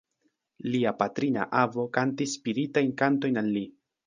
Lia 0.75 0.93
patrina 1.01 1.45
avo 1.65 1.85
kantis 1.99 2.35
spiritajn 2.39 2.91
kantojn 3.05 3.41
al 3.45 3.55
li. 3.59 3.65